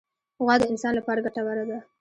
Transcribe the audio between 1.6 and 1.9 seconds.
ده.